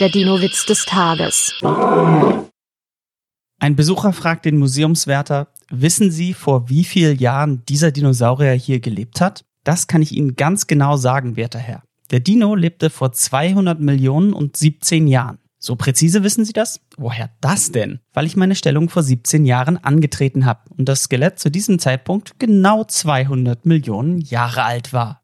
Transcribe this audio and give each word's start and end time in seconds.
Der 0.00 0.08
Dino-Witz 0.08 0.66
des 0.66 0.86
Tages. 0.86 1.54
Ein 3.60 3.76
Besucher 3.76 4.12
fragt 4.12 4.44
den 4.44 4.58
Museumswärter, 4.58 5.52
wissen 5.70 6.10
Sie, 6.10 6.34
vor 6.34 6.68
wie 6.68 6.82
vielen 6.82 7.16
Jahren 7.16 7.64
dieser 7.66 7.92
Dinosaurier 7.92 8.54
hier 8.54 8.80
gelebt 8.80 9.20
hat? 9.20 9.44
Das 9.62 9.86
kann 9.86 10.02
ich 10.02 10.10
Ihnen 10.10 10.34
ganz 10.34 10.66
genau 10.66 10.96
sagen, 10.96 11.36
werter 11.36 11.60
Herr. 11.60 11.84
Der 12.10 12.18
Dino 12.18 12.56
lebte 12.56 12.90
vor 12.90 13.12
200 13.12 13.78
Millionen 13.78 14.32
und 14.32 14.56
17 14.56 15.06
Jahren. 15.06 15.38
So 15.60 15.76
präzise 15.76 16.24
wissen 16.24 16.44
Sie 16.44 16.52
das? 16.52 16.80
Woher 16.96 17.30
das 17.40 17.70
denn? 17.70 18.00
Weil 18.12 18.26
ich 18.26 18.36
meine 18.36 18.56
Stellung 18.56 18.88
vor 18.88 19.04
17 19.04 19.46
Jahren 19.46 19.76
angetreten 19.76 20.44
habe 20.44 20.62
und 20.76 20.88
das 20.88 21.04
Skelett 21.04 21.38
zu 21.38 21.50
diesem 21.50 21.78
Zeitpunkt 21.78 22.40
genau 22.40 22.82
200 22.82 23.64
Millionen 23.64 24.18
Jahre 24.18 24.64
alt 24.64 24.92
war. 24.92 25.23